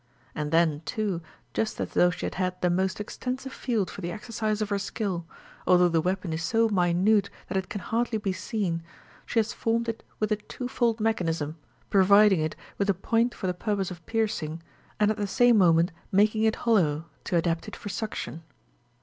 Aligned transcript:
And 0.33 0.49
then 0.51 0.81
too, 0.83 1.21
just 1.53 1.79
as 1.79 1.89
though 1.93 2.09
she 2.09 2.25
had 2.25 2.33
had 2.33 2.59
the 2.59 2.71
most 2.71 2.99
extensive 2.99 3.53
field 3.53 3.91
for 3.91 4.01
the 4.01 4.11
exercise 4.11 4.59
of 4.59 4.69
her 4.69 4.79
skill, 4.79 5.27
although 5.67 5.89
the 5.89 6.01
weapon 6.01 6.33
is 6.33 6.41
so 6.41 6.69
minute 6.69 7.29
that 7.47 7.55
it 7.55 7.69
can 7.69 7.81
hardly 7.81 8.17
be 8.17 8.33
seen, 8.33 8.81
she 9.27 9.37
has 9.37 9.53
formed 9.53 9.87
it 9.87 10.01
with 10.19 10.31
a 10.31 10.37
twofold 10.37 10.99
mechanism, 10.99 11.55
providing 11.91 12.39
it 12.39 12.55
with 12.79 12.89
a 12.89 12.95
point 12.95 13.35
for 13.35 13.45
the 13.45 13.53
purpose 13.53 13.91
of 13.91 14.03
piercing, 14.07 14.63
and 14.99 15.11
at 15.11 15.17
the 15.17 15.27
same 15.27 15.59
moment 15.59 15.91
making 16.11 16.41
it 16.45 16.55
hollow, 16.65 17.05
to 17.25 17.37
adapt 17.37 17.67
it 17.67 17.75
for 17.75 17.89
suction. 17.89 18.41